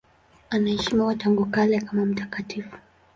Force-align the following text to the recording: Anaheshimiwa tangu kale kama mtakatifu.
Anaheshimiwa 0.49 1.15
tangu 1.15 1.45
kale 1.45 1.81
kama 1.81 2.05
mtakatifu. 2.05 2.77